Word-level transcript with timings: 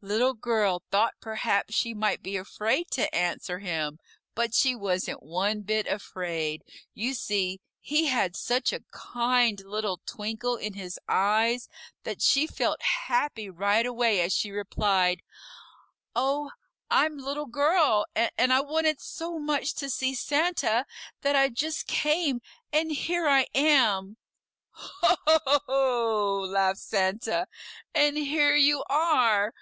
Little 0.00 0.34
Girl 0.34 0.82
thought 0.92 1.14
perhaps 1.20 1.74
she 1.74 1.92
might 1.92 2.22
be 2.22 2.36
afraid 2.36 2.88
to 2.92 3.12
answer 3.12 3.58
him, 3.58 3.98
but 4.34 4.54
she 4.54 4.74
wasn't 4.74 5.22
one 5.24 5.62
bit 5.62 5.86
afraid. 5.88 6.62
You 6.94 7.14
see 7.14 7.60
he 7.80 8.06
had 8.06 8.36
such 8.36 8.72
a 8.72 8.84
kind 8.92 9.60
little 9.60 10.00
twinkle 10.06 10.56
in 10.56 10.74
his 10.74 10.98
eyes 11.08 11.68
that 12.04 12.22
she 12.22 12.46
felt 12.48 12.80
happy 12.82 13.48
right 13.50 13.84
away 13.86 14.20
as 14.20 14.32
she 14.32 14.50
replied, 14.52 15.22
"Oh, 16.14 16.50
I'm 16.90 17.16
Little 17.18 17.46
Girl, 17.46 18.04
and 18.14 18.52
I 18.52 18.60
wanted 18.60 19.00
so 19.00 19.38
much 19.38 19.74
to 19.74 19.90
see 19.90 20.14
Santa 20.14 20.86
that 21.22 21.34
I 21.34 21.48
just 21.48 21.86
came, 21.88 22.40
and 22.72 22.92
here 22.92 23.28
I 23.28 23.46
am!" 23.52 24.16
"Ho, 24.70 25.08
ho, 25.08 25.16
ho, 25.26 25.38
ho, 25.50 25.60
ho!" 25.66 26.40
laughed 26.48 26.78
Santa, 26.78 27.46
"and 27.94 28.16
here 28.16 28.54
you 28.54 28.84
are! 28.88 29.52